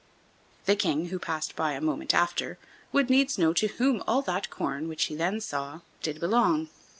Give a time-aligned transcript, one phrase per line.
[0.65, 2.57] The King, who passed by a moment after,
[2.91, 6.69] would needs know to whom all that corn, which he then saw, did belong.